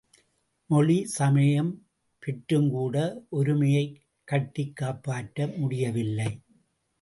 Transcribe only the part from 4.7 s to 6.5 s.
காப்பாற்ற முடியவில்லை.